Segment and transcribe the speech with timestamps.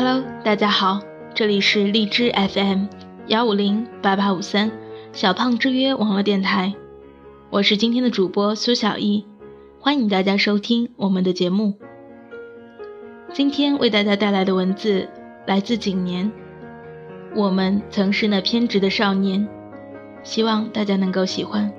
[0.00, 1.00] Hello，大家好，
[1.34, 2.84] 这里是荔枝 FM
[3.26, 4.70] 幺五零八八五三
[5.12, 6.72] 小胖之约网络电台，
[7.50, 9.26] 我是今天的主播苏小艺，
[9.80, 11.74] 欢迎大家收听我们的节目。
[13.32, 15.08] 今天为大家带来的文字
[15.48, 16.30] 来自景年，
[17.34, 19.48] 我们曾是那偏执的少年，
[20.22, 21.72] 希望大家能够喜欢。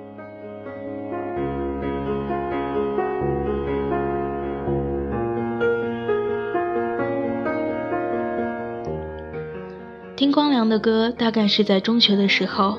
[10.19, 12.77] 听光良的歌，大概是在中学的时候，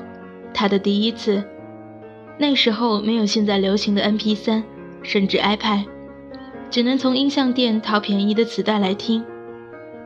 [0.53, 1.43] 他的第一次。
[2.37, 4.61] 那时候没有现在流行的 MP3，
[5.01, 5.85] 甚至 iPad，
[6.69, 9.25] 只能从音像店淘便宜的磁带来听，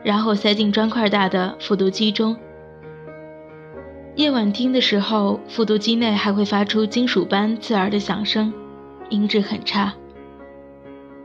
[0.02, 2.34] 然后塞进砖块大的复读机中。
[4.14, 8.50] 夜晚听的时候，复读机内还会发出金属般刺耳的响声，
[9.10, 9.92] 音质很差。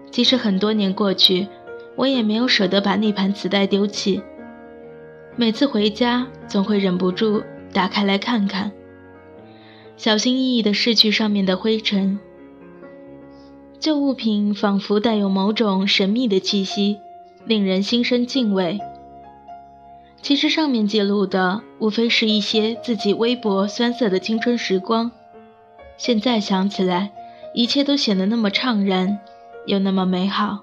[0.10, 1.48] 即使很多年过去，
[1.96, 4.22] 我也没有舍得把那盘磁带丢弃。
[5.37, 7.41] 每次回家，总会忍不住
[7.74, 8.71] 打开来看看，
[9.96, 12.20] 小心翼翼地拭去上面的灰尘。
[13.79, 16.99] 旧物品仿佛带有某种神秘的气息，
[17.46, 18.79] 令人心生敬畏。
[20.21, 25.12] 其实上面记录的，无非是一些自己微薄酸涩的青春时光。
[25.98, 27.12] 现在想起来，
[27.55, 29.18] 一切都显得那么怅然，
[29.66, 30.60] 又那么美好。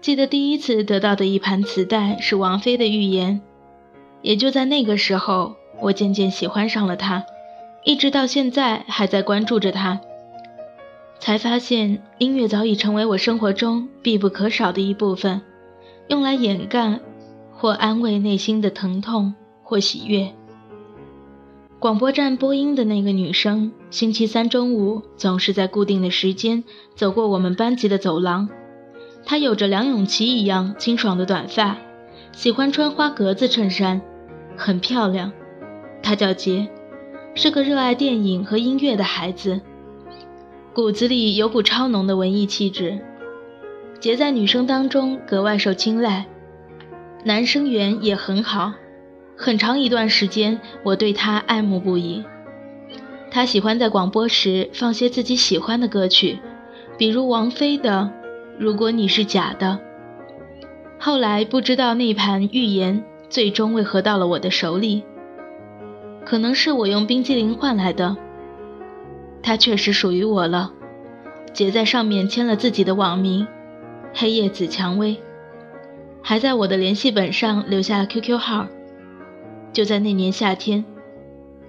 [0.00, 3.42] 记得第一次得到的一盘磁带是王菲的《预言》。
[4.22, 7.24] 也就在那个时候，我渐渐喜欢上了他，
[7.84, 10.00] 一直到现在还在关注着他。
[11.18, 15.42] 才发现音乐早已成为我生活中必不可少的一部分，
[16.08, 16.98] 用来掩盖
[17.52, 20.32] 或安慰内心的疼痛或喜悦。
[21.78, 28.48] 广播站播音的那个女生，星期三中午总是在固定的时间走过我们班级的走廊。
[29.24, 31.76] 她有着梁咏琪一样清爽的短发，
[32.32, 34.00] 喜欢穿花格子衬衫。
[34.56, 35.32] 很漂亮，
[36.02, 36.68] 他叫杰，
[37.34, 39.60] 是个热爱电影和音乐的孩子，
[40.74, 42.98] 骨子里有股超浓的文艺气质。
[43.98, 46.26] 杰在女生当中格外受青睐，
[47.24, 48.72] 男生缘也很好。
[49.36, 52.24] 很长一段时间，我对他爱慕不已。
[53.30, 56.38] 他喜欢在广播时放些自己喜欢的歌曲，
[56.98, 58.10] 比如王菲的
[58.58, 59.78] 《如果你是假的》。
[60.98, 63.04] 后来不知道那盘预言。
[63.30, 65.04] 最终为何到了我的手里？
[66.26, 68.16] 可能是我用冰激凌换来的。
[69.42, 70.72] 它确实属于我了。
[71.52, 73.46] 姐在上面签了自己的网名
[74.12, 75.16] “黑叶子蔷薇”，
[76.22, 78.66] 还在我的联系本上留下了 QQ 号。
[79.72, 80.84] 就在那年夏天，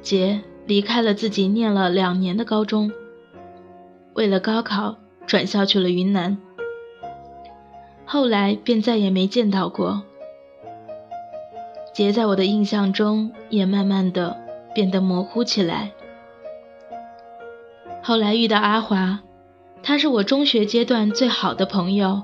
[0.02, 2.92] 姐离开了自己念了两年的高中，
[4.14, 6.38] 为了高考转校去了云南。
[8.06, 10.04] 后来便再也没见到过。
[11.94, 14.38] 杰在我的印象中也慢慢的
[14.74, 15.92] 变得模糊起来。
[18.02, 19.20] 后来遇到阿华，
[19.84, 22.22] 他是我中学阶段最好的朋友，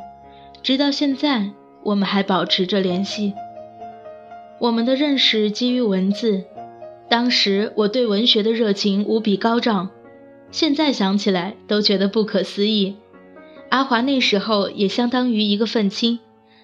[0.64, 1.52] 直到现在
[1.84, 3.34] 我们还保持着联系。
[4.60, 6.46] 我们的认识基于文字，
[7.10, 9.90] 当时我对文学的热情无比高涨，
[10.50, 12.96] 现在想起来都觉得不可思议。
[13.70, 16.20] 阿华那时候也相当于一个愤青，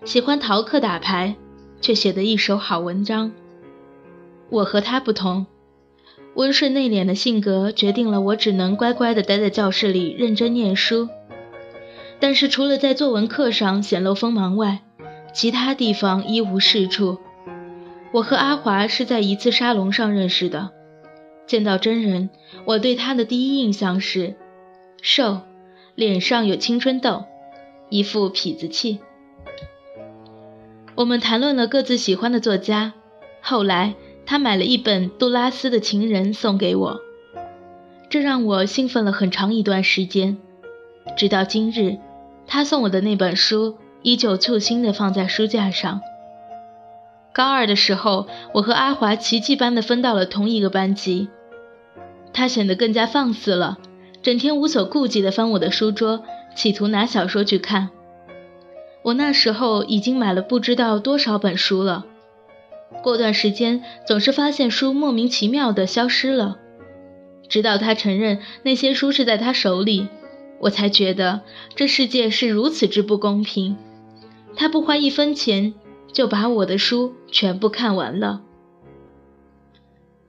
[0.06, 1.36] 喜欢逃课打牌。
[1.84, 3.34] 却写得一手好文章。
[4.50, 5.46] 我和他不同，
[6.36, 11.10] 温顺内敛的性格决定了我只能乖乖地待在教室里认真念书。
[12.20, 14.80] 但是除了在作文课上显露锋芒外，
[15.34, 17.18] 其他地方一无是处。
[18.14, 20.70] 我和阿华是在一次沙龙上认识的，
[21.46, 22.30] 见到真人，
[22.64, 24.36] 我对他的第一印象是
[25.02, 25.42] 瘦，
[25.96, 27.26] 脸上有青春痘，
[27.90, 29.00] 一副痞子气。
[30.96, 32.94] 我们谈论了各自喜欢的作家，
[33.42, 33.96] 后来
[34.28, 37.00] 他买了一本杜拉斯的《情人》送给我，
[38.10, 40.38] 这让我兴奋了很长一段时间。
[41.18, 41.98] 直到今日，
[42.46, 46.00] 他送我的那本书依旧簇新地放在书架上。
[47.34, 51.28] 高二的时候，我和阿华奇迹般地分到了同一个班级，
[52.34, 53.80] 他显得更加放肆了，
[54.22, 56.24] 整天无所顾忌地翻我的书桌，
[56.54, 57.90] 企图拿小说去看。
[59.04, 62.06] 我那时候已经买了不知道多少本书了，
[63.04, 66.58] 过段时间总是发现书莫名其妙的消失了，
[67.50, 70.08] 直到他承认那些书是在他手里，
[70.60, 71.42] 我才觉得
[71.76, 73.76] 这世界是如此之不公平。
[74.56, 75.74] 他不花一分钱
[76.14, 78.42] 就把我的书全部看完了，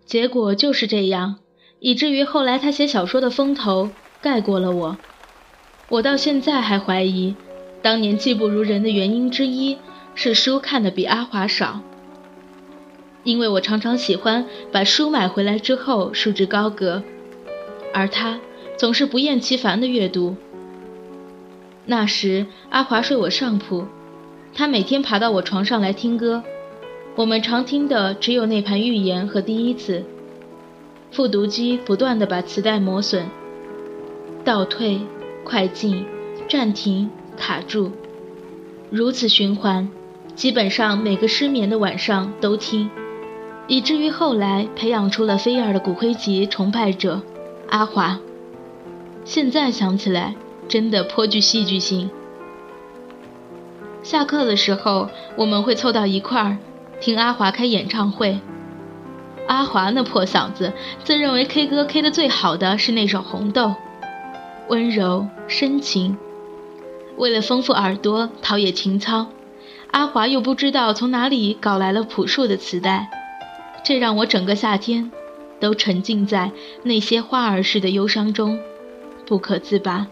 [0.04, 1.36] 结果就是这样，
[1.78, 4.98] 以至于后来他写小说的风头盖过了我，
[5.90, 7.36] 我到现在还怀疑。
[7.84, 9.76] 当年技不如人的原因之一，
[10.14, 11.80] 是书看的比阿华少，
[13.24, 17.02] 因为我常常喜欢把书买回来之后束之高阁，
[17.92, 18.40] 而他
[18.78, 20.34] 总是不厌其烦的阅读。
[21.84, 23.84] 那时阿华睡我上铺，
[24.54, 26.42] 他每天爬到我床上来听歌，
[27.16, 30.02] 我们常听的只有那盘预言和第一次。
[31.10, 33.26] 复读机不断地把磁带磨损，
[34.42, 35.02] 倒退、
[35.44, 36.06] 快进、
[36.48, 37.90] 暂停、卡住，
[38.90, 39.88] 如此循环，
[40.34, 42.90] 基本上每个失眠的晚上都听，
[43.66, 47.22] 以至于后来培养出了菲尔的骨灰级崇拜者
[47.68, 48.18] 阿华。
[49.24, 50.34] 现在想起来，
[50.68, 52.10] 真的颇具戏剧性。
[54.02, 56.58] 下课的时候，我们会凑到一块儿
[57.00, 58.38] 听阿华开演唱会。
[59.46, 60.72] 阿华那破嗓子，
[61.04, 63.68] 自认为 K 歌 K 的最好的是那首《红豆》，
[64.68, 66.16] 温柔深情。
[67.16, 69.28] 为了丰富耳朵，陶冶情操，
[69.90, 73.08] 阿华又不知道从哪里搞来了朴树的磁带，
[73.84, 75.12] 这让我整个夏天
[75.60, 76.50] 都沉浸在
[76.82, 78.58] 那些花儿似的忧伤中，
[79.26, 80.08] 不可自拔。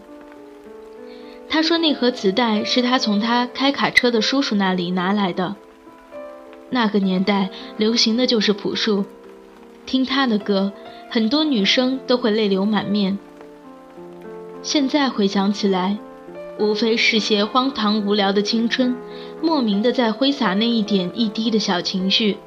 [1.49, 5.55] 他说那盒磁带是他从他开卡车的叔叔那里拿来的。
[6.69, 9.05] 那个年代流行的就是朴树。
[9.85, 10.71] 听他的歌，
[11.09, 13.19] 很多女生都会泪流满面。
[14.63, 15.97] 现在回想起来，
[16.59, 18.95] 无非是些荒唐无聊的青春，
[19.41, 22.37] 莫名的在挥洒那一点一滴的小情绪。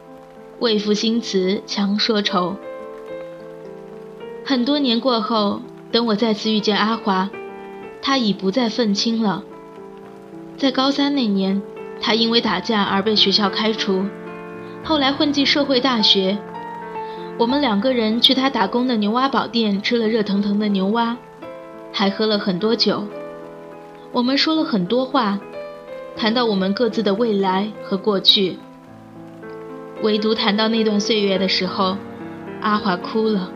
[0.58, 2.56] 为赋新词强说愁。
[4.44, 5.60] 很多年过后，
[5.90, 7.28] 等我再次遇见阿华，
[8.00, 9.42] 他已不再愤青了。
[10.56, 11.60] 在高三那年，
[12.00, 14.06] 他因为打架而被学校开除，
[14.82, 16.38] 后来混进社会大学。
[17.38, 21.18] 我们两个人去他打工的牛蛙堡店吃了热腾腾的牛蛙，
[21.92, 23.04] 还喝了很多酒。
[24.16, 25.38] 我们说了很多话，
[26.16, 28.56] 谈到我们各自的未来和过去。
[30.02, 31.98] 唯独谈到那段岁月的时候，
[32.62, 33.52] 阿华哭了。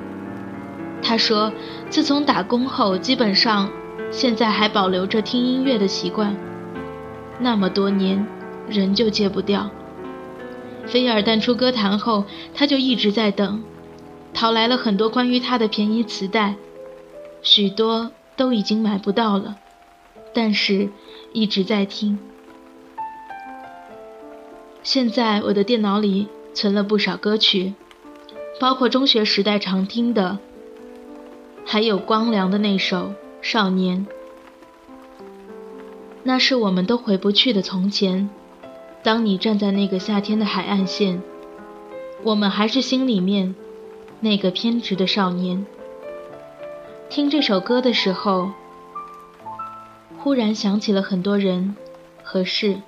[1.01, 1.51] 他说，
[1.89, 3.71] 自从打工后，基本上
[4.11, 6.37] 现在还保留着听音乐的习惯，
[7.39, 8.27] 那么多年，
[8.69, 9.71] 仍旧戒不掉。
[10.85, 13.63] 菲尔淡出歌坛后，他就一直在等，
[14.35, 16.56] 淘来了很多关于他的便宜磁带，
[17.41, 19.56] 许多都已经买不到了，
[20.32, 20.88] 但是
[21.32, 22.19] 一直在听。
[24.82, 27.75] 现在我的电脑里存了不少歌曲，
[28.59, 30.38] 包括中学时代常听的，
[31.67, 33.09] 还有光良的那首
[33.43, 34.06] 《少年》，
[36.23, 38.31] 那是我们都回不去的从前。
[39.03, 41.23] 当你站在那个夏天的海岸线，
[42.23, 43.55] 我们还是心里面
[44.21, 45.65] 那个偏执的少年。
[47.09, 48.50] 听这首歌的时候，
[50.22, 51.75] 忽然想起了很多人
[52.22, 52.82] 和事，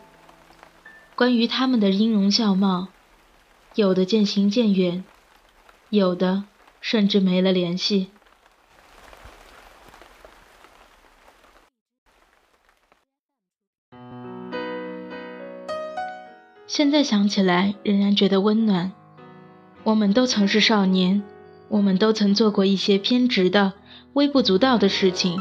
[1.15, 2.89] 关于他们的音容笑貌，
[3.75, 5.03] 有的渐行渐远，
[5.89, 6.45] 有的
[6.83, 8.11] 甚至没了联系。
[16.67, 18.93] 现在想起来，仍然觉得温暖。
[19.85, 21.23] 我们都曾是少年，
[21.69, 23.73] 我们都曾做过一些偏执的、
[24.13, 25.41] 微不足道的事情：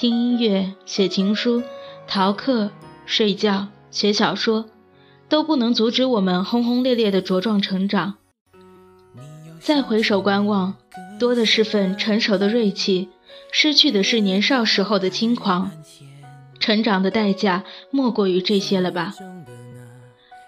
[0.00, 1.62] 听音乐、写情书、
[2.08, 2.70] 逃课、
[3.04, 4.64] 睡觉、写小说，
[5.28, 8.14] 都不能阻止我们轰轰烈烈的茁壮成长。
[9.60, 10.76] 再回首观望，
[11.18, 13.10] 多的是份成熟的锐气，
[13.52, 15.70] 失去的是年少时候的轻狂。
[16.58, 19.14] 成长的代价，莫过于这些了吧？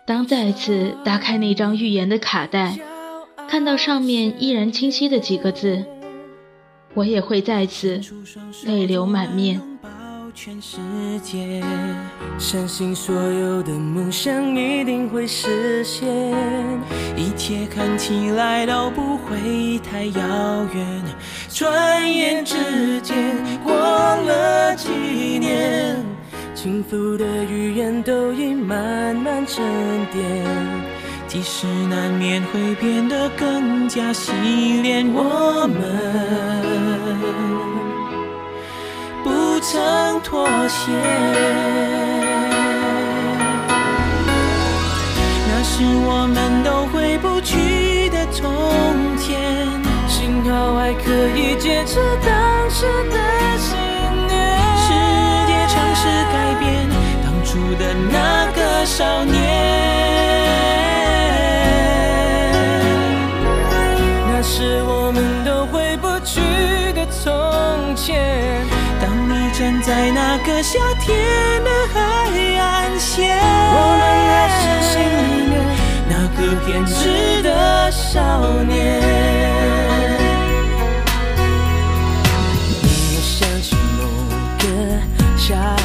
[0.06, 2.78] 当再次打开那张预言的卡带，
[3.50, 5.84] 看到上面依然清晰的几个字，
[6.94, 8.00] 我也会再次
[8.64, 9.60] 泪流满面。
[12.38, 16.08] 相信所有的梦想一定会实现，
[17.16, 21.02] 一切看起来都不会太遥远。
[21.50, 24.88] 转眼之间过了几
[25.38, 26.02] 年。
[26.54, 29.62] 幸福的语言都已慢慢沉
[30.12, 30.44] 淀，
[31.28, 34.32] 即使难免会变得更加洗
[34.82, 35.72] 练，我们
[39.24, 40.92] 不曾妥协。
[45.48, 49.40] 那是我们都回不去的从前，
[50.06, 53.16] 幸好还可以坚持当时的
[53.56, 53.74] 信
[54.28, 54.32] 念。
[54.76, 54.92] 世
[55.46, 56.86] 界尝试改变
[57.24, 59.40] 当初的那个少年，
[70.72, 72.00] 夏天的海
[72.56, 73.36] 岸线。
[73.36, 74.92] 我们那是心
[76.08, 78.18] 那个偏执的少
[78.62, 78.72] 年。
[82.80, 82.86] 你
[83.20, 84.00] 想起某
[84.60, 84.64] 个
[85.36, 85.81] 夏。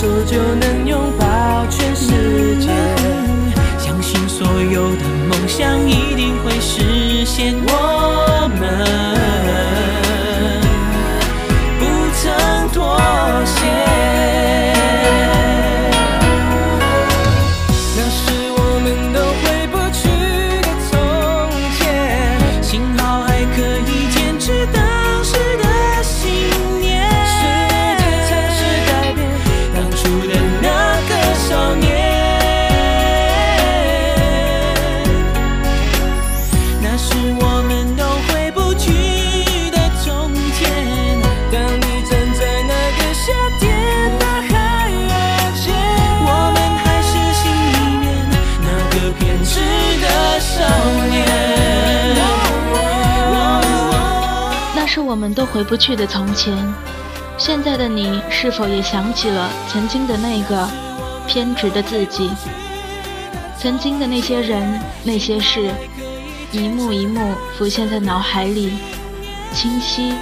[0.00, 2.70] 手就能拥抱全世界，
[3.76, 7.54] 相信所有的梦想一定会实现。
[7.66, 7.89] 我
[55.00, 56.56] 我们都回不去的从前。
[57.38, 60.68] 现在的你是否也想起了曾经的那个
[61.26, 62.30] 偏执的自己？
[63.58, 65.70] 曾经的那些人、那些事，
[66.52, 68.74] 一幕一幕浮现在脑海里，
[69.54, 70.14] 清晰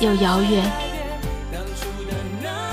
[0.00, 0.64] 又遥远。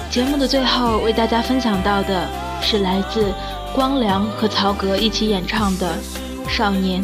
[0.09, 2.27] 节目的最后，为大家分享到的
[2.61, 3.33] 是来自
[3.73, 5.97] 光良和曹格一起演唱的
[6.49, 7.01] 《少年》。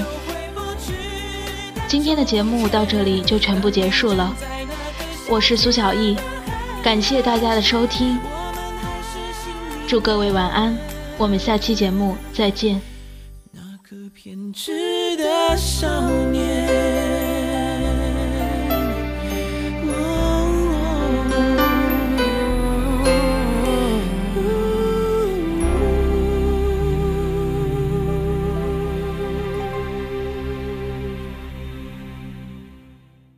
[1.88, 4.32] 今天的节目到这里就全部结束了，
[5.31, 6.17] 我是苏小艺，
[6.83, 8.17] 感谢大家的收听，
[9.88, 10.75] 祝各位晚安，
[11.19, 12.81] 我们下期节目再见。
[13.51, 17.09] 那个偏执的少年。